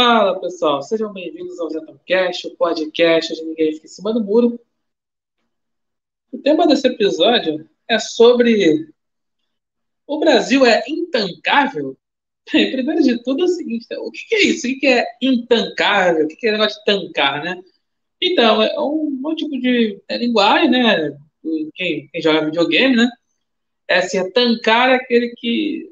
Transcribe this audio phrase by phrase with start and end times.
[0.00, 4.60] Fala pessoal, sejam bem-vindos ao Zetocast, o podcast onde ninguém fica em cima do muro.
[6.30, 8.94] O tema desse episódio é sobre
[10.06, 11.98] o Brasil é intancável?
[12.52, 14.68] Bem, primeiro de tudo é o seguinte, o que é isso?
[14.68, 16.26] O que é intancável?
[16.26, 17.60] O que é negócio de tancar, né?
[18.22, 21.18] Então, é um, um tipo de é linguagem, né?
[21.74, 23.10] Quem, quem, joga videogame, né?
[23.88, 25.90] É assim, é tancar é aquele que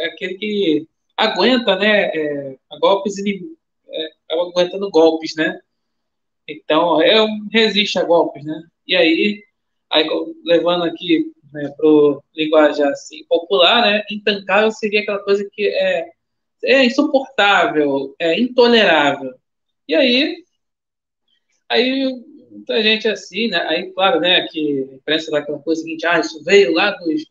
[0.00, 0.88] é aquele que
[1.18, 2.04] aguenta, né?
[2.14, 5.60] É, golpes é, aguentando golpes, né?
[6.48, 8.62] Então, é um resiste a golpes, né?
[8.86, 9.44] E aí,
[9.90, 10.06] aí
[10.44, 14.02] levando aqui né, para linguagem assim, popular, né?
[14.10, 16.10] Intancável seria aquela coisa que é,
[16.64, 19.34] é insuportável, é intolerável.
[19.88, 20.44] E aí,
[21.68, 23.58] aí muita gente assim, né?
[23.68, 27.24] Aí, claro, né, que a imprensa dá aquela coisa seguinte, ah, isso veio lá dos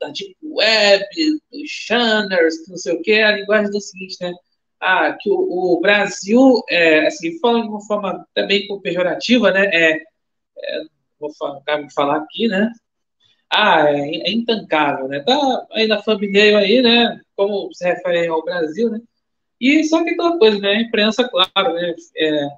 [0.00, 1.04] da, Deep Web,
[1.52, 4.32] dos Shanners, não sei o que, a linguagem do seguinte, né?
[4.80, 5.36] Ah, que o,
[5.76, 9.66] o Brasil, é, assim, falando de uma forma também pejorativa, né?
[9.72, 10.82] É, é,
[11.18, 11.60] vou falar,
[11.94, 12.72] falar aqui, né?
[13.50, 15.20] Ah, é, é intancável, né?
[15.20, 17.20] Tá aí na thumbnail aí, né?
[17.36, 19.00] Como se refere ao Brasil, né?
[19.60, 20.70] E só que aquela coisa, né?
[20.70, 21.94] A imprensa, claro, né?
[22.16, 22.48] É,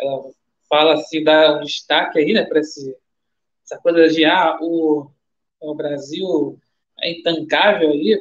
[0.00, 0.30] ela
[0.68, 2.44] fala assim, dá um destaque aí, né?
[2.44, 5.10] Para essa coisa de, ah, o,
[5.60, 6.58] o Brasil
[7.02, 8.20] é intancável aí,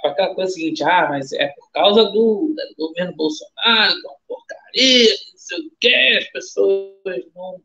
[0.00, 4.10] para aquela coisa seguinte, ah, mas é por causa do, do governo Bolsonaro, que é
[4.10, 7.62] uma porcaria, não sei o quê, as pessoas não.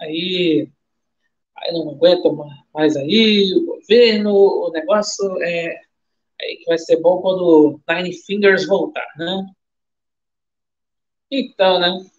[0.00, 0.68] Aí
[1.56, 2.28] aí não aguenta
[2.72, 5.80] mais aí, o governo, o negócio é
[6.40, 9.46] aí que vai ser bom quando Nine Fingers voltar, né?
[11.30, 12.10] Então, né?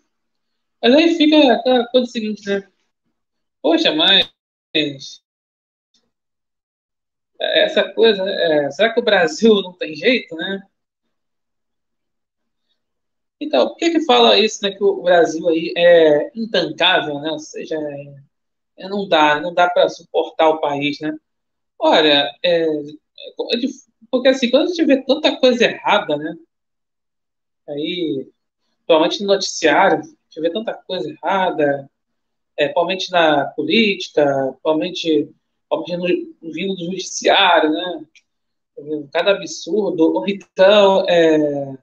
[0.81, 2.67] Mas aí fica aquela coisa seguinte, né?
[3.61, 4.31] Poxa, mas
[7.63, 10.61] essa coisa, é, será que o Brasil não tem jeito, né?
[13.39, 17.31] Então, por que que fala isso, né, que o Brasil aí é intancável, né?
[17.31, 18.31] Ou seja, é
[18.81, 21.15] é, não dá, não dá para suportar o país, né?
[21.79, 22.65] Olha, é,
[24.09, 26.35] porque assim, quando a gente vê tanta coisa errada, né?
[27.69, 28.27] Aí,
[28.77, 31.89] principalmente no noticiário, a gente vê tanta coisa errada,
[32.57, 35.29] é, principalmente na política, principalmente,
[35.71, 38.05] no, vindo do judiciário, né?
[39.11, 40.25] Cada absurdo.
[40.27, 41.77] Então, é,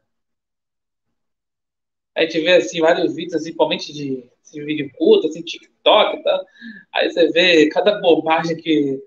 [2.17, 6.45] a gente vê assim, vários vídeos, assim, principalmente de, de vídeo curto, assim, TikTok tal.
[6.93, 9.03] Aí você vê cada bobagem que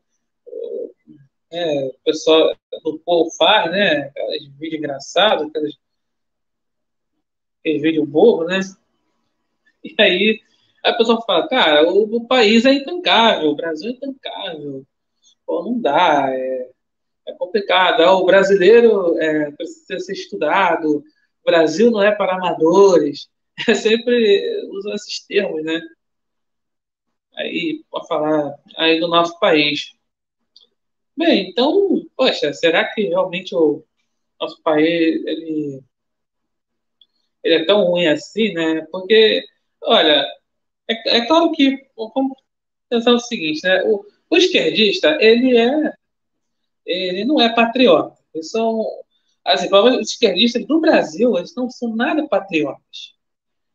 [1.52, 4.04] é, o pessoal do povo faz, né?
[4.08, 5.78] Aqueles vídeos engraçados, aqueles,
[7.60, 8.62] aqueles vídeos bobo, né?
[9.84, 10.42] E aí
[10.84, 14.86] a pessoa fala, cara, o, o, país é intancável, o Brasil é intancável.
[15.46, 16.72] Pô, não dá, é,
[17.28, 18.02] é complicado.
[18.02, 21.04] Ah, o brasileiro é, precisa ser estudado, o
[21.46, 23.30] Brasil não é para amadores.
[23.68, 25.80] É sempre usam esses termos, né?
[27.36, 29.92] Aí, para falar aí do nosso país.
[31.16, 33.84] Bem, então, poxa, será que realmente o
[34.40, 35.84] nosso país, ele,
[37.44, 38.88] ele é tão ruim assim, né?
[38.92, 39.44] Porque,
[39.84, 40.26] olha,
[40.92, 42.38] é, é claro que, vamos
[42.90, 43.84] pensar o seguinte, né?
[43.86, 45.94] O, o esquerdista, ele é,
[46.86, 48.18] ele não é patriota.
[48.34, 48.86] Eles são
[49.46, 53.16] Assim, os esquerdistas do Brasil, eles não são nada patriotas.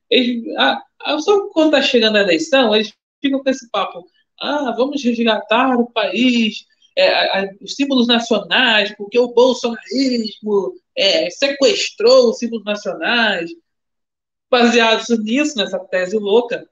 [0.09, 4.04] Eles, ah, ah, só quando está chegando a eleição, eles ficam com esse papo.
[4.41, 6.65] Ah, vamos resgatar o país,
[6.97, 13.50] é, a, os símbolos nacionais, porque o bolsonarismo é, sequestrou os símbolos nacionais.
[14.48, 16.69] Baseados nisso, nessa tese louca,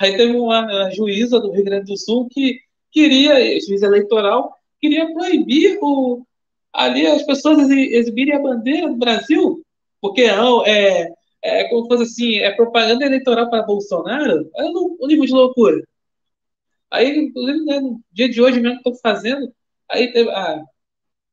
[0.00, 5.78] aí teve uma juíza do Rio Grande do Sul que queria, juíza eleitoral, queria proibir
[5.82, 6.24] o,
[6.72, 9.62] ali as pessoas exibirem a bandeira do Brasil,
[10.00, 11.12] porque não, é,
[11.42, 15.82] é como se fosse assim, é propaganda eleitoral para Bolsonaro, olha o nível de loucura.
[16.90, 19.52] Aí, inclusive, né, no dia de hoje mesmo que estou fazendo,
[19.90, 20.64] aí teve a,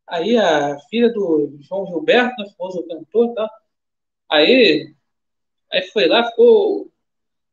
[0.08, 3.50] aí a filha do João Gilberto, né, famoso cantor tal,
[4.30, 4.94] aí,
[5.72, 6.91] aí foi lá, ficou,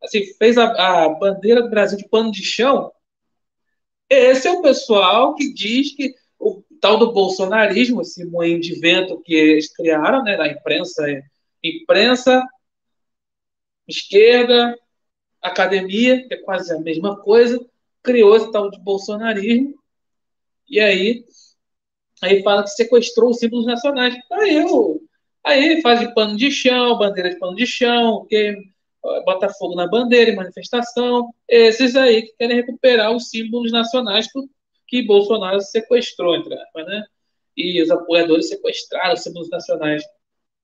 [0.03, 2.93] assim, fez a, a bandeira do Brasil de pano de chão.
[4.09, 9.21] Esse é o pessoal que diz que o tal do bolsonarismo, esse moinho de vento
[9.21, 11.05] que eles criaram, né, da imprensa,
[11.63, 12.43] imprensa,
[13.87, 14.79] esquerda,
[15.43, 17.61] academia, que é quase a mesma coisa,
[18.03, 19.75] criou esse tal de bolsonarismo,
[20.69, 21.25] e aí,
[22.23, 24.15] aí fala que sequestrou os símbolos nacionais.
[24.33, 25.01] Aí, eu,
[25.45, 28.57] aí faz de pano de chão, bandeira de pano de chão, que
[29.25, 34.29] bota fogo na bandeira, manifestação, esses aí que querem recuperar os símbolos nacionais
[34.87, 37.05] que Bolsonaro sequestrou, entre aspas, né?
[37.57, 40.03] E os apoiadores sequestraram os símbolos nacionais.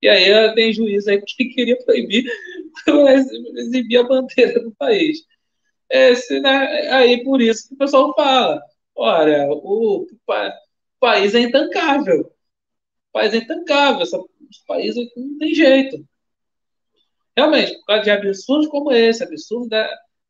[0.01, 2.25] E aí tem juiz aí que queria proibir
[3.57, 5.19] exibir a bandeira do país.
[5.91, 8.63] Esse, né, aí por isso que o pessoal fala,
[8.95, 10.07] olha, o, o
[11.01, 12.23] país é intancável.
[13.11, 16.05] O país é intancável, esse país não tem jeito.
[17.37, 19.89] Realmente, por causa de absurdos como esse, absurdo da,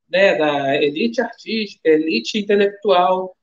[0.09, 3.37] né, da elite artística, elite intelectual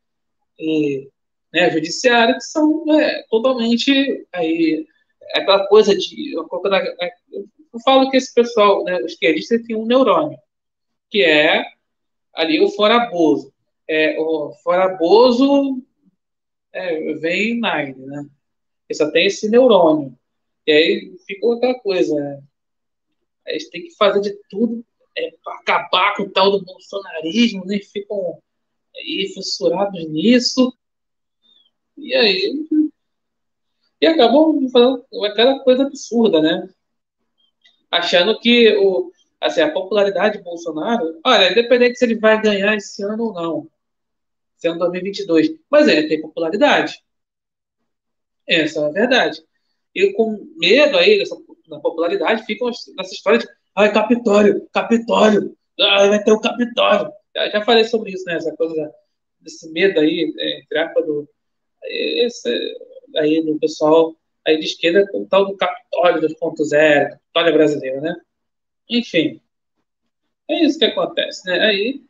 [0.60, 1.10] e
[1.54, 4.86] né, judiciária, que são né, totalmente aí,
[5.34, 6.34] aquela coisa de.
[6.34, 10.38] Eu falo que esse pessoal, né, os esquerdistas, tem um neurônio,
[11.10, 11.64] que é
[12.34, 13.54] ali o foraboso.
[13.88, 15.82] É, o foraboso
[16.74, 18.26] é, vem Nine, né?
[18.90, 20.18] Ele só tem esse neurônio.
[20.66, 22.42] E aí ficou aquela coisa, né?
[23.46, 24.86] Eles têm que fazer de tudo
[25.18, 27.80] é, para acabar com o tal do bolsonarismo, né?
[27.80, 28.42] Ficam
[28.96, 30.74] aí fissurados nisso.
[31.98, 32.66] E aí.
[34.00, 36.70] E acabam fazendo aquela coisa absurda, né?
[37.92, 43.04] Achando que o, assim, a popularidade de Bolsonaro, olha, independente se ele vai ganhar esse
[43.04, 43.72] ano ou não,
[44.58, 47.04] esse ano 2022, mas ele tem popularidade.
[48.48, 49.44] Essa é a verdade.
[49.94, 51.36] E com medo aí dessa
[51.72, 54.68] da popularidade, ficam nessa história de ai, Capitólio,
[55.80, 57.12] ai, vai ter o Capitólio.
[57.36, 58.36] Já, já falei sobre isso, né?
[58.36, 58.94] Essa coisa
[59.40, 61.28] desse medo aí, é, entre do,
[61.84, 62.78] esse,
[63.18, 64.16] aí do pessoal
[64.46, 68.16] aí de esquerda com o tal do Capitólio 2.0, Capitólio brasileiro, né?
[68.90, 69.40] Enfim,
[70.50, 71.60] é isso que acontece, né?
[71.60, 72.02] Aí,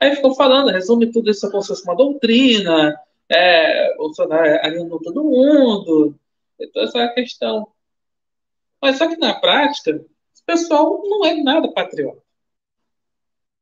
[0.00, 2.98] aí ficou falando, resume tudo isso como se fosse uma doutrina,
[3.28, 6.14] é, Bolsonaro alienou todo mundo,
[6.72, 7.68] toda essa questão.
[8.86, 12.18] Mas só que na prática, o pessoal não é nada patriota.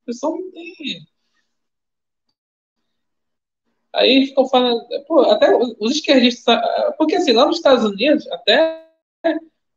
[0.03, 1.07] O pessoal não tem.
[3.95, 6.61] Aí ficam falando, pô, até os esquerdistas,
[6.99, 8.87] porque assim, lá nos Estados Unidos, até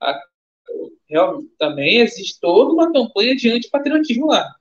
[0.02, 0.22] a,
[1.58, 4.54] também existe toda uma campanha de antipatriotismo lá.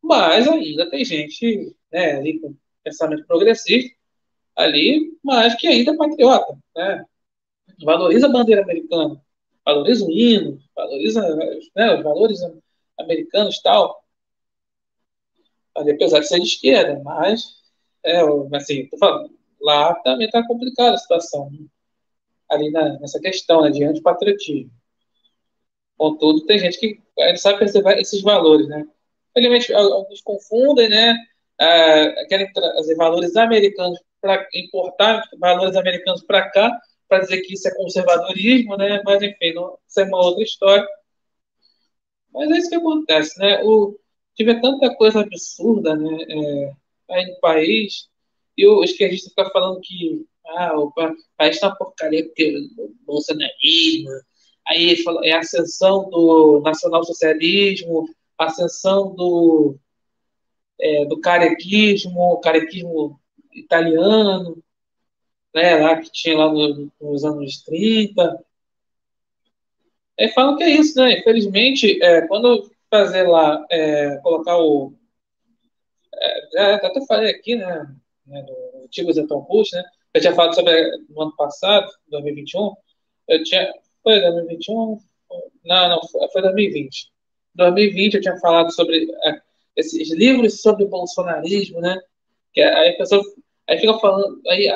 [0.00, 3.92] Mas ainda tem gente né, ali com pensamento progressista
[4.54, 7.04] ali, mas que ainda é patriota, né?
[7.82, 9.23] Valoriza a bandeira americana
[9.64, 11.36] valoriza o hino, valoriza
[11.74, 12.40] né, os valores
[12.98, 14.04] americanos e tal.
[15.76, 17.56] Apesar de ser de esquerda, mas,
[18.04, 18.20] é,
[18.54, 21.66] assim, falando, lá também está complicada a situação, né?
[22.50, 24.70] ali na, nessa questão né, de antipatriotismo.
[25.96, 28.84] Contudo, tem gente que não sabe perceber esses valores, né?
[29.32, 31.16] Felizmente, alguns confundem, né?
[31.60, 37.68] Ah, querem trazer valores americanos para importar valores americanos para cá, para dizer que isso
[37.68, 39.02] é conservadorismo, né?
[39.04, 40.86] Mas enfim, não, isso é uma outra história.
[42.32, 43.62] Mas é isso que acontece, né?
[43.64, 43.98] O,
[44.34, 46.18] tiver tanta coisa absurda, né?
[46.28, 46.72] É,
[47.10, 48.08] aí no país,
[48.56, 54.10] e o esquerdista fica falando que ah, o país está uma porcaria porque o bolsonarismo,
[54.66, 58.08] aí é a ascensão do nacionalsocialismo,
[58.38, 59.76] ascensão do,
[60.80, 63.20] é, do carequismo, carequismo
[63.52, 64.62] italiano,
[65.54, 68.44] né, lá que tinha lá no, nos anos 30.
[70.18, 71.18] É, falam que é isso, né?
[71.18, 74.92] Infelizmente, é, quando fazer lá, é, colocar o.
[76.54, 77.86] É, até falei aqui, né?
[78.26, 79.84] né no antigo Zetão Push, né?
[80.12, 82.74] Eu tinha falado sobre no ano passado, 2021.
[83.28, 83.72] Eu tinha.
[84.02, 85.00] Foi 2021?
[85.64, 86.00] Não, não,
[86.32, 87.12] foi 2020.
[87.54, 89.40] 2020 eu tinha falado sobre é,
[89.76, 92.00] esses livros sobre bolsonarismo, né?
[92.52, 93.22] Que aí a pessoa
[93.68, 94.68] aí fica falando, aí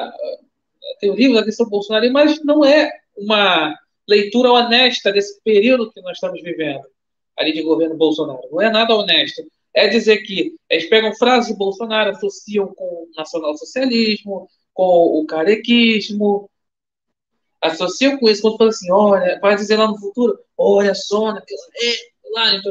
[1.01, 3.75] tem o livro da questão Bolsonaro, mas não é uma
[4.09, 6.83] leitura honesta desse período que nós estamos vivendo,
[7.37, 8.49] ali de governo Bolsonaro.
[8.51, 9.43] Não é nada honesto.
[9.75, 16.49] É dizer que eles pegam frases de Bolsonaro, associam com o nacionalsocialismo, com o carequismo,
[17.61, 21.61] associam com isso, quando falam assim, olha, vai dizer lá no futuro, olha só, naquela
[22.31, 22.63] lá em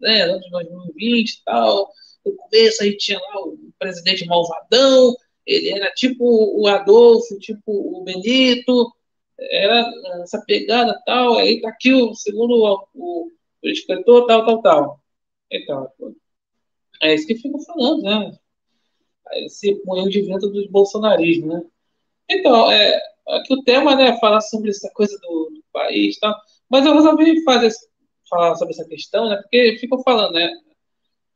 [0.00, 1.90] né, 2020 e tal,
[2.24, 5.14] no começo aí tinha lá o presidente malvadão,
[5.46, 8.92] ele era tipo o Adolfo, tipo o Benito,
[9.38, 9.84] era
[10.22, 13.30] essa pegada tal, aí tá aqui o segundo o, o,
[13.62, 15.00] escritor, tal, tal, tal.
[15.50, 15.88] Então,
[17.02, 18.36] é isso que ficam falando, né?
[19.44, 21.62] Esse punhão de vento do bolsonarismo, né?
[22.28, 26.34] Então, é, aqui o tema, né, falar sobre essa coisa do, do país tal,
[26.68, 27.70] mas eu resolvi fazer,
[28.28, 30.50] falar sobre essa questão, né, porque ficam falando, né,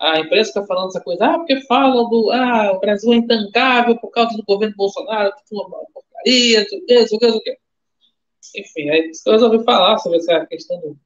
[0.00, 3.98] a imprensa está falando essa coisa, ah, porque falam do, ah, o Brasil é intancável
[3.98, 7.40] por causa do governo Bolsonaro, tudo uma porcaria, não sei o quê, não sei o
[7.40, 7.58] quê.
[8.56, 10.98] Enfim, aí eu resolvi falar sobre essa questão do,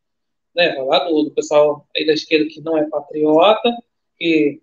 [0.55, 3.71] né, falar do, do pessoal aí da esquerda que não é patriota,
[4.19, 4.63] que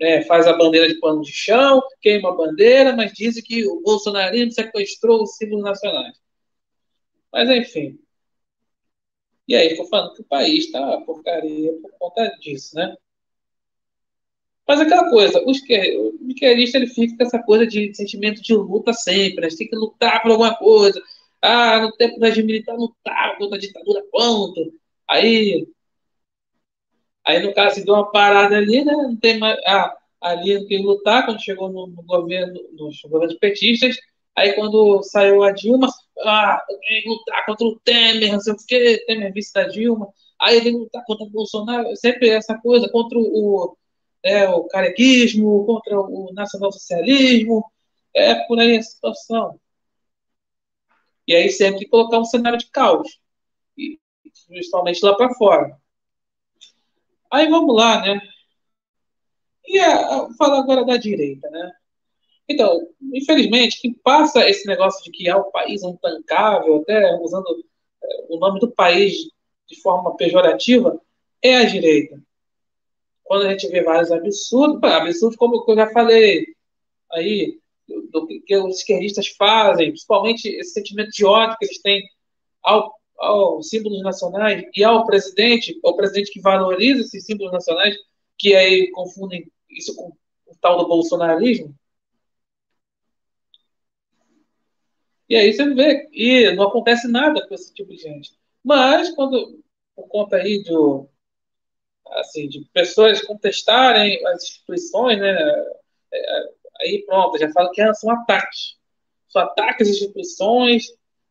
[0.00, 3.80] é, faz a bandeira de pano de chão, queima a bandeira, mas dizem que o
[3.82, 6.16] bolsonarismo sequestrou os símbolos nacionais.
[7.32, 7.98] Mas, enfim,
[9.48, 12.96] E aí estou falando que o país está porcaria por conta disso, né?
[14.68, 19.40] Mas aquela coisa, o esquerdista ele fica com essa coisa de sentimento de luta sempre,
[19.40, 19.48] né?
[19.56, 21.02] Tem que lutar por alguma coisa.
[21.40, 24.74] Ah, no tempo da regime militar lutar contra a ditadura, quanto?
[25.08, 25.66] Aí,
[27.26, 28.92] aí no caso, se deu uma parada ali, né?
[28.92, 29.58] Não tem mais.
[29.66, 33.96] Ah, ali que lutar quando chegou no, no governo, nos governos petistas.
[34.36, 35.88] Aí quando saiu a Dilma,
[36.20, 40.08] ah, tem que lutar contra o Temer, não sei o quê, Temer vice da Dilma.
[40.40, 43.76] Aí ele lutar contra o Bolsonaro, sempre essa coisa, contra o,
[44.22, 47.64] é, o carequismo, contra o nacionalsocialismo,
[48.14, 49.60] é por aí a situação.
[51.26, 53.20] E aí sempre colocar um cenário de caos,
[54.46, 55.78] principalmente lá para fora.
[57.30, 58.20] Aí vamos lá, né?
[59.66, 61.72] E a, falar agora da direita, né?
[62.48, 62.80] Então,
[63.12, 67.44] infelizmente, quem passa esse negócio de que ah, o país é intancável, até usando
[68.02, 69.14] é, o nome do país
[69.68, 70.98] de forma pejorativa,
[71.42, 72.18] é a direita
[73.28, 76.46] quando a gente vê vários absurdos, absurdos como eu já falei
[77.12, 77.60] aí,
[78.10, 82.02] do, que os esquerdistas fazem, principalmente esse sentimento de ódio que eles têm
[82.62, 87.96] ao, aos símbolos nacionais e ao presidente, ao presidente que valoriza esses símbolos nacionais,
[88.38, 90.08] que aí confundem isso com
[90.46, 91.74] o tal do bolsonarismo.
[95.28, 98.32] E aí você vê, e não acontece nada com esse tipo de gente.
[98.64, 99.62] Mas, quando,
[99.94, 101.06] por conta aí do,
[102.14, 105.36] assim, de pessoas contestarem as instituições, né?
[106.12, 106.42] É,
[106.80, 108.76] aí pronto, já falo que são ataques.
[109.28, 110.86] São ataques às instituições,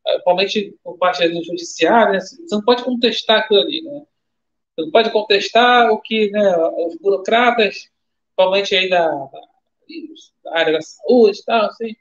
[0.06, 2.20] é, principalmente por parte do judiciário, né?
[2.20, 4.06] Você não pode contestar aquilo ali, né?
[4.76, 6.56] Você não pode contestar o que né,
[6.86, 7.90] os burocratas,
[8.26, 9.08] principalmente aí da,
[10.44, 11.96] da área da saúde e tal, assim,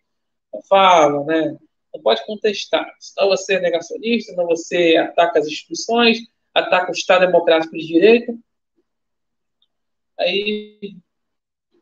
[0.69, 1.57] falam, né?
[1.95, 2.87] Não pode contestar.
[3.01, 6.19] Senão você é negacionista, senão você ataca as instituições,
[6.53, 8.39] ataca o Estado Democrático de Direito.
[10.19, 10.97] Aí,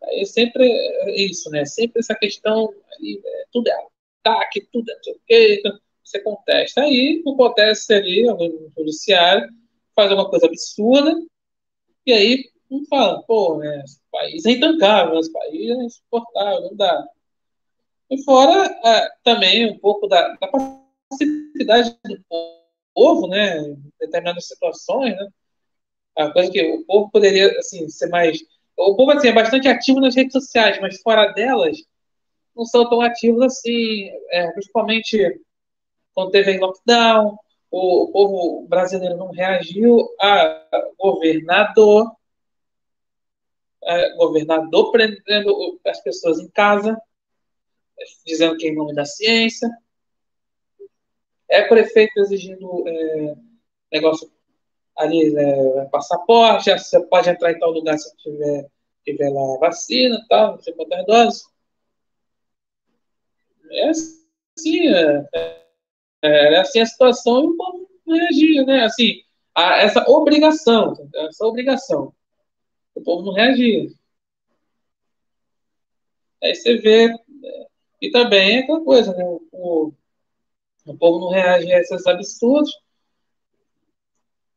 [0.03, 1.65] aí sempre é isso, né?
[1.65, 3.87] Sempre essa questão, aí, é, tudo é
[4.25, 6.83] ataque, tudo é o quê, então, você contesta.
[6.83, 9.49] Aí acontece ali, no judiciário,
[9.95, 11.15] faz uma coisa absurda,
[12.07, 16.77] e aí não fala, pô, né, esse país é intancável, esse país é insuportável, não
[16.77, 17.07] dá.
[18.11, 22.25] E fora é, também um pouco da, da passividade do
[22.95, 25.29] povo, né, em determinadas situações, né,
[26.17, 28.39] a coisa que o povo poderia, assim, ser mais.
[28.77, 31.79] O povo, assim, é bastante ativo nas redes sociais, mas fora delas,
[32.55, 35.41] não são tão ativos assim, é, principalmente
[36.15, 37.37] quando teve lockdown,
[37.71, 40.65] o, povo brasileiro não reagiu a
[40.97, 42.15] governador,
[44.17, 46.97] governador prendendo as pessoas em casa,
[48.25, 49.69] dizendo que é em nome da ciência,
[51.49, 53.35] é prefeito exigindo é,
[53.93, 54.31] negócio
[54.97, 58.69] ali é, passaporte, você pode entrar em tal lugar se tiver,
[59.05, 61.45] tiver lá vacina tal, sei quantas doses.
[63.71, 65.29] É assim, é,
[66.23, 68.85] é, é assim a situação e o povo reagia, né?
[68.85, 69.23] Assim,
[69.55, 72.15] a, essa obrigação, essa obrigação.
[72.95, 73.89] O povo não reagia.
[76.43, 77.11] Aí você vê,
[78.01, 79.25] e também é aquela coisa, né?
[79.25, 79.93] O, o,
[80.87, 82.71] o povo não reage a esses absurdos,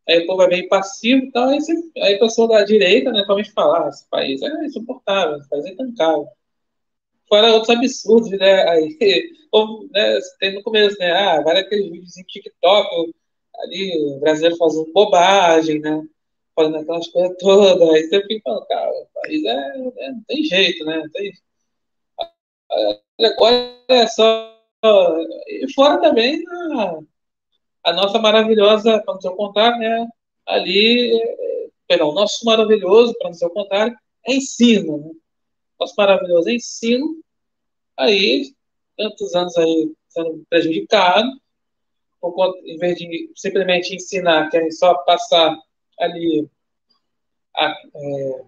[0.08, 3.12] aí o povo é meio passivo e tal, aí, você, aí a pessoa da direita,
[3.12, 6.28] né, começa a falar, ah, esse país é insuportável, esse país é intancável.
[7.30, 8.98] Fora outros absurdos, né, aí,
[9.52, 13.14] como, né, tem no começo, né, ah, vários aqueles vídeos em TikTok,
[13.60, 16.04] ali, o brasileiro fazendo bobagem, né,
[16.56, 20.44] fazendo aquelas coisas todas, aí você fica falando, cara, o país é, é não tem
[20.44, 21.32] jeito, né, não tem
[23.20, 24.54] Agora é só.
[25.48, 27.00] E fora também a,
[27.88, 30.08] a nossa maravilhosa, para não ser o contrário, né?
[30.46, 31.18] Ali,
[31.88, 34.98] perdão, nosso maravilhoso, para não ser o contrário, é ensino.
[34.98, 35.12] Né?
[35.80, 37.24] Nosso maravilhoso é ensino,
[37.96, 38.54] aí,
[38.98, 41.30] tantos anos aí sendo prejudicado,
[42.20, 45.58] por conta, em vez de simplesmente ensinar, querem só passar
[45.98, 46.46] ali
[47.56, 48.46] a, é,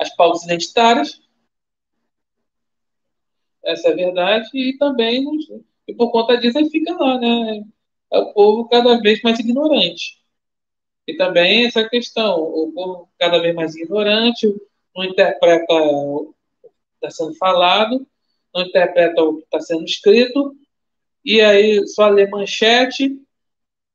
[0.00, 1.18] as pautas identitárias,
[3.64, 5.24] essa é a verdade, e também,
[5.86, 7.64] e por conta disso, ele fica lá, né?
[8.10, 10.18] É o povo cada vez mais ignorante.
[11.06, 14.46] E também essa questão, o povo cada vez mais ignorante,
[14.94, 16.68] não interpreta o que
[17.06, 18.06] está sendo falado,
[18.54, 20.54] não interpreta o que está sendo escrito,
[21.24, 23.20] e aí só lê manchete,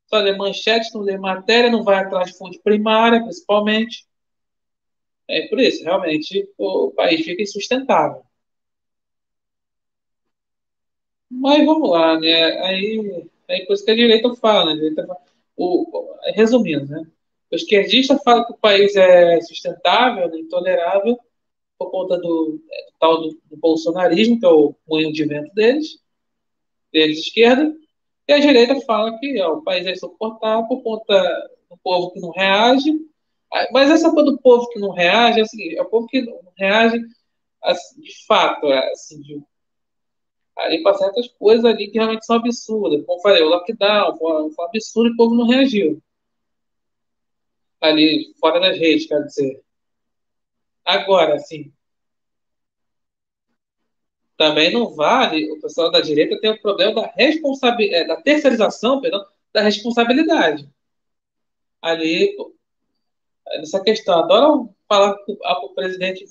[0.07, 4.05] só lê manchete, não lê matéria, não vai atrás de fonte primária, principalmente.
[5.27, 8.23] É por isso, realmente, o país fica insustentável.
[11.29, 12.33] Mas vamos lá, né?
[12.61, 14.71] Aí é coisa que a direita fala, né?
[14.71, 15.19] A direita fala,
[15.55, 17.05] o, resumindo, né?
[17.51, 21.19] O esquerdista fala que o país é sustentável, né, intolerável,
[21.77, 25.53] por conta do, é, do tal do, do, bolsonarismo, que é o moinho de vento
[25.53, 25.99] deles,
[26.91, 27.75] deles esquerda,
[28.27, 32.19] e a direita fala que ó, o país é insuportável por conta do povo que
[32.19, 32.91] não reage.
[33.53, 36.07] Ah, mas essa coisa do povo que não reage é o seguinte, é o povo
[36.07, 36.99] que não reage
[37.61, 39.41] assim, de fato, é, assim, de,
[40.57, 43.05] aí para certas coisas ali que realmente são absurdas.
[43.05, 46.01] Como falei, o lockdown foi, foi um absurdo e o povo não reagiu.
[47.81, 49.61] Ali, fora das redes, quer dizer.
[50.85, 51.71] Agora, assim,
[54.37, 59.01] também não vale o pessoal da direita ter o problema da responsabilidade, é, da terceirização,
[59.01, 60.69] perdão, da responsabilidade.
[61.81, 62.35] Ali,
[63.57, 66.25] nessa questão, adoram falar com o presidente,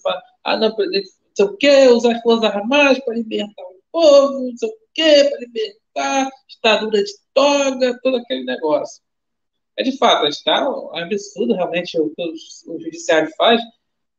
[0.45, 4.57] ah, não, presidente, não sei o quê, usar as forças armadas para libertar povo, não
[4.57, 9.03] sei o quê, para libertar, ditadura de toga, todo aquele negócio.
[9.77, 13.61] É de fato, está um absurdo realmente o que o, judiciário faz,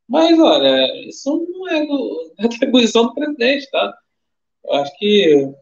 [0.07, 3.97] mas, olha, isso não é do, da atribuição do presidente, tá?
[4.65, 5.53] Eu acho que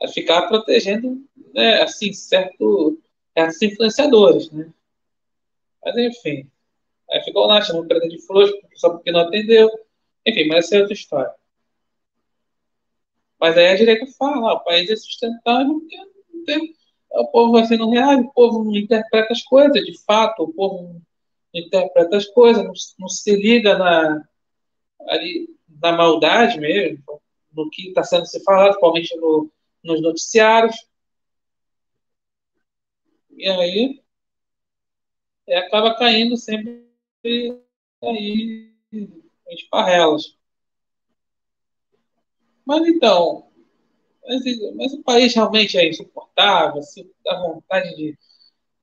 [0.00, 3.00] é ficar protegendo, né, assim, certo,
[3.34, 4.72] certos influenciadores, né?
[5.84, 6.48] Mas, enfim.
[7.10, 9.70] Aí ficou lá, chamou o presidente de frouxo, só porque não atendeu.
[10.26, 11.34] Enfim, mas essa é outra história.
[13.42, 16.76] Mas aí a direita fala, ah, o país é sustentável porque não tem,
[17.10, 20.84] o povo assim não reage, o povo não interpreta as coisas, de fato, o povo
[20.84, 21.02] não
[21.52, 24.22] interpreta as coisas, não, não se liga na,
[25.08, 25.48] ali,
[25.82, 27.02] na maldade mesmo,
[27.52, 29.50] no que está sendo se falado, principalmente no,
[29.82, 30.76] nos noticiários.
[33.36, 34.00] E aí
[35.48, 36.86] é, acaba caindo sempre
[38.04, 40.38] aí em esparrelas.
[42.64, 43.46] Mas então,
[44.24, 44.42] mas,
[44.76, 48.16] mas, o país realmente é insuportável, se dá vontade de,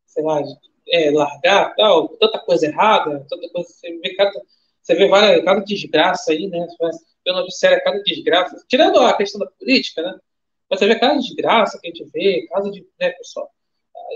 [0.06, 0.54] sei lá, de
[0.92, 4.42] é, largar, tal, tanta coisa errada, tanta coisa, você vê cada,
[4.82, 6.68] você vê várias, cada desgraça aí, né?
[7.24, 10.20] Pelo noticiário, cada desgraça, tirando a questão da política, né?
[10.70, 13.50] Mas você vê cada desgraça que a gente vê, caso de, né, pessoal,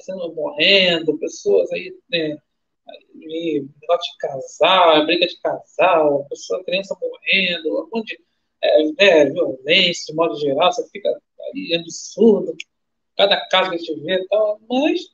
[0.02, 2.38] sendo morrendo, pessoas aí, né,
[2.88, 8.24] aí, negócio de casal, briga de casal, pessoa, criança morrendo, um monte de
[8.64, 11.10] é, é, violência, de modo geral, você fica
[11.54, 12.56] aí absurdo,
[13.18, 15.14] cada caso que a gente vê e tal, mas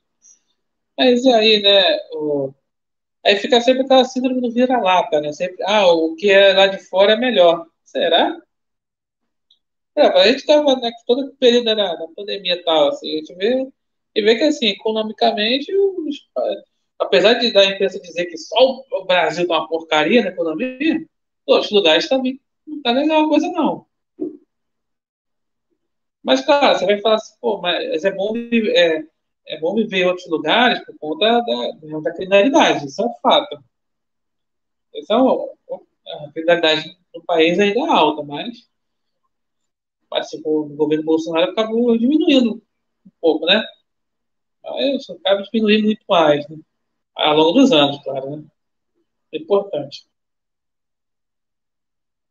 [1.00, 2.52] mas aí, né, o...
[3.24, 5.32] aí fica sempre aquela síndrome do vira-lata, né?
[5.32, 7.66] Sempre, ah, o que é lá de fora é melhor.
[7.84, 8.36] Será?
[9.96, 13.34] É, a gente estava né, todo período da, da pandemia e tal, assim, a gente
[13.34, 13.66] vê,
[14.14, 16.28] e vê que, assim, economicamente, os,
[16.98, 21.06] apesar de da imprensa dizer que só o Brasil tá uma porcaria na economia,
[21.46, 22.38] outros lugares também
[22.70, 23.86] não tá legal a coisa, não.
[26.22, 29.04] Mas, claro, você vai falar assim, pô, mas é bom é,
[29.46, 33.62] é bom viver em outros lugares por conta da, da criminalidade, isso é um fato.
[34.94, 38.68] Isso é a criminalidade no país ainda é alta, mas,
[40.10, 42.62] mas tipo, o governo Bolsonaro acabou diminuindo
[43.06, 43.64] um pouco, né?
[44.62, 46.58] Mas acaba diminuindo muito mais, né?
[47.14, 48.44] Ao longo dos anos, claro, né?
[49.32, 50.06] É importante.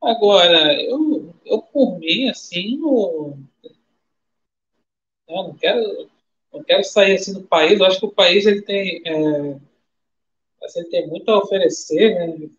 [0.01, 3.37] Agora, eu, eu por mim, assim, não,
[5.27, 6.09] eu não quero
[6.51, 7.79] não quero sair assim do país.
[7.79, 9.59] Eu acho que o país ele tem, é,
[10.63, 12.49] assim, tem muito a oferecer, né?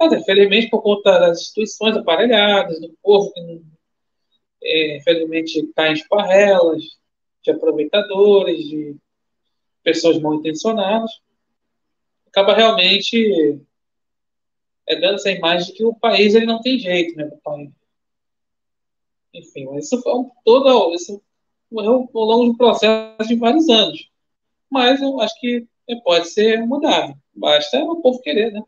[0.00, 3.62] Infelizmente, por conta das instituições aparelhadas, do povo que,
[4.62, 6.82] é, infelizmente, cai em esparrelas,
[7.42, 8.96] de aproveitadores, de
[9.82, 11.10] pessoas mal intencionadas,
[12.28, 13.60] acaba realmente
[14.86, 17.30] é, dando essa imagem de que o país ele não tem jeito, né?
[17.42, 17.70] País.
[19.34, 21.22] Enfim, isso foi um, todo, isso
[21.70, 24.10] morreu ao longo de um processo de vários anos.
[24.70, 25.66] Mas eu acho que
[26.04, 27.14] pode ser mudado.
[27.34, 28.62] Basta o povo querer, né?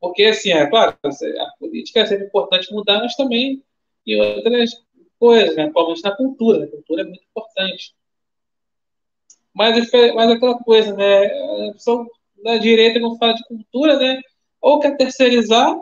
[0.00, 3.62] Porque, assim, é claro, a política é sempre importante mudar, mas também
[4.06, 4.70] em outras
[5.18, 5.64] coisas, né?
[5.64, 6.64] principalmente na cultura.
[6.64, 7.94] A cultura é muito importante.
[9.52, 11.28] Mas, mas aquela coisa, né?
[11.72, 12.06] Pessoa
[12.46, 14.20] da direita, quando fala de cultura, né?
[14.60, 15.76] Ou quer terceirizar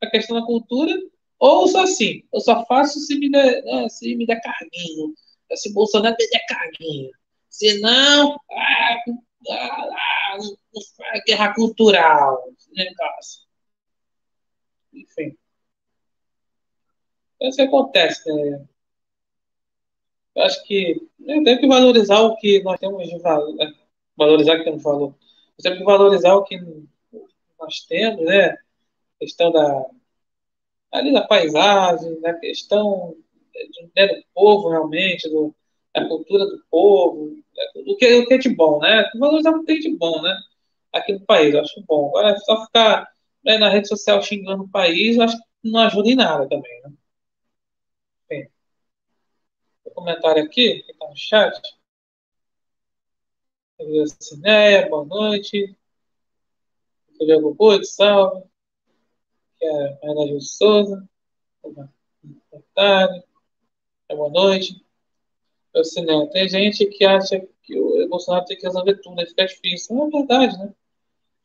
[0.00, 0.94] a questão da cultura,
[1.38, 5.14] ou só assim, eu só faço se me der, né, se me der carguinho.
[5.54, 7.10] Se Bolsonaro me der carguinho.
[7.48, 8.96] Se não, ah,
[9.50, 12.44] ah, ah, guerra cultural.
[12.74, 13.42] Negócio.
[14.92, 15.36] Enfim.
[17.40, 18.66] É isso que acontece, né?
[20.34, 23.54] Eu acho que né, tem que valorizar o que nós temos de valor.
[23.54, 23.72] Né?
[24.16, 25.14] Valorizar que eu não
[25.62, 26.58] Temos que valorizar o que
[27.58, 28.50] nós temos, né?
[28.50, 28.58] A
[29.20, 29.86] questão da
[30.92, 33.16] ali da paisagem, da questão
[33.94, 35.54] né, do povo realmente, do,
[35.94, 37.36] a cultura do povo,
[37.74, 39.10] o que, o que é de bom, né?
[39.18, 40.36] Valorizar o que tem de bom, né?
[40.92, 42.08] Aqui no país, eu acho bom.
[42.08, 43.10] Agora, só ficar
[43.44, 46.80] né, na rede social xingando o país, eu acho que não ajuda em nada também,
[46.82, 46.92] né?
[48.28, 48.50] Bem,
[49.94, 51.60] comentário aqui, que está no chat.
[54.18, 55.76] Cineia, boa noite.
[57.20, 58.42] Diego Guto, salve.
[59.60, 61.06] É Maria Gil Souza.
[61.62, 61.90] Boa
[62.74, 63.22] tarde.
[64.08, 64.82] Boa noite.
[65.74, 69.26] Eu, Cineia, tem gente que acha que o Bolsonaro tem que resolver tudo, né?
[69.26, 69.94] Fica difícil.
[69.94, 70.74] Não é verdade, né?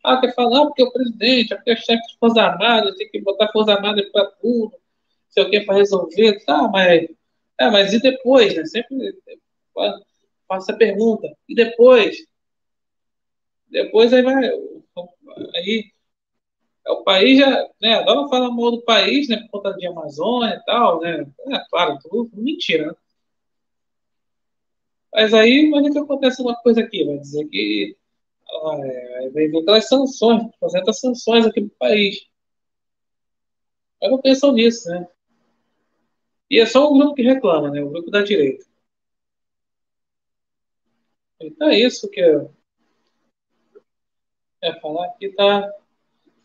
[0.02, 3.22] Ah, quer falar porque é o presidente, porque é chefe de Forças Armadas, tem que
[3.22, 4.74] botar Forças Armadas para tudo,
[5.30, 6.44] sei o que, para resolver.
[6.46, 7.10] Tá, mas,
[7.60, 8.66] é, mas e depois, né?
[8.66, 9.16] Sempre
[10.52, 11.28] faça a pergunta.
[11.48, 12.18] E depois?
[13.70, 14.50] Depois aí vai.
[15.56, 15.86] Aí,
[16.88, 17.70] o país já.
[17.82, 19.38] Né, agora fala mal do país, né?
[19.50, 21.26] Por conta de Amazônia e tal, né?
[21.48, 22.94] É claro, tudo mentira, né?
[25.14, 27.98] Mas aí imagina que acontece uma coisa aqui, vai dizer que
[28.50, 32.28] ah, é, vai aquelas sanções, apresenta sanções aqui no país.
[34.02, 35.08] Mas não pensam nisso, né?
[36.50, 37.82] E é só um grupo que reclama, né?
[37.82, 38.71] O grupo da direita.
[41.42, 42.52] Então é isso que eu
[44.64, 45.72] ia falar aqui, tá?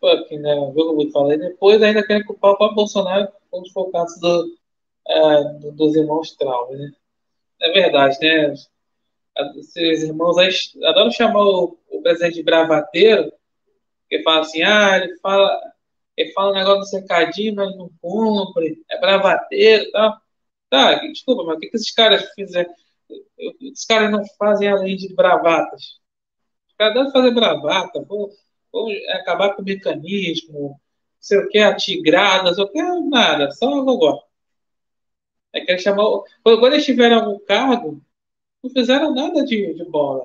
[0.03, 0.55] Aqui, né?
[0.55, 1.39] O que eu falei.
[1.39, 4.57] Depois ainda querem culpar o próprio Bolsonaro o caso do,
[5.09, 6.93] é, do, dos irmãos Trauma, né?
[7.61, 8.55] É verdade, né?
[9.59, 10.37] Esses irmãos
[10.85, 13.33] adoram chamar o, o presidente de bravateiro,
[14.03, 15.61] porque fala assim, ah, ele fala,
[16.17, 20.17] ele fala um negócio do cercadinho, mas não cumpre, é bravateiro e tal.
[20.71, 22.71] Tá, desculpa, mas o que, que esses caras fizeram?
[23.73, 26.01] Os caras não fazem além de bravatas.
[26.69, 28.29] Os caras devem fazer bravata, vão,
[28.73, 30.81] vão acabar com o mecanismo,
[31.21, 34.23] sei o que, a tigrada, sei o que, nada, só gogó.
[35.53, 35.77] É que.
[36.42, 38.03] Quando eles tiveram algum cargo,
[38.62, 40.25] não fizeram nada de, de bola.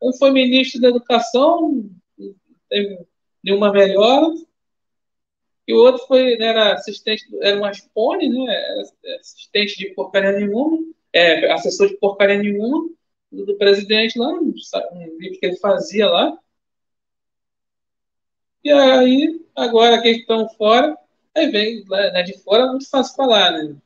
[0.00, 1.90] Um foi ministro da Educação,
[2.68, 3.06] teve
[3.42, 4.32] nenhuma melhora,
[5.66, 8.82] e o outro foi, né, era assistente, era uma Spone, né,
[9.18, 10.78] assistente de porcaria nenhuma,
[11.16, 12.90] é, assessor de porcaria nenhuma
[13.32, 14.52] do, do presidente lá, um,
[15.18, 16.38] livro que ele fazia lá.
[18.62, 20.96] E aí, agora que estão fora,
[21.34, 23.76] aí vem né, de fora, é muito fácil falar, né?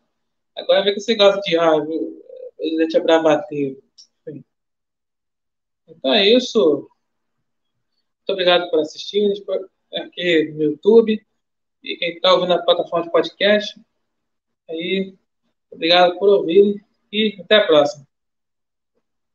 [0.56, 2.22] Agora vem com esse negócio de, ah, o
[2.56, 3.82] presidente é bravateiro.
[5.86, 6.88] Então é isso.
[8.18, 9.32] Muito obrigado por assistir
[9.94, 11.24] aqui no YouTube.
[11.82, 13.80] E quem está ouvindo na plataforma de podcast.
[14.68, 15.14] Aí,
[15.70, 18.09] obrigado por ouvir e até a próxima.